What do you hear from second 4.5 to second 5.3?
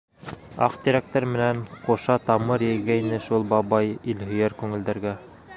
күңелдәргә.